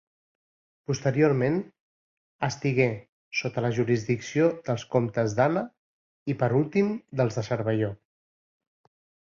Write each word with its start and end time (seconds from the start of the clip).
Posteriorment, 0.91 1.59
estigué 2.47 2.87
sota 3.41 3.65
la 3.67 3.71
jurisdicció 3.81 4.49
dels 4.71 4.87
comtes 4.97 5.37
d'Anna 5.41 5.65
i, 6.33 6.39
per 6.43 6.53
últim 6.63 6.93
dels 7.23 7.41
de 7.41 7.47
Cervelló. 7.53 7.95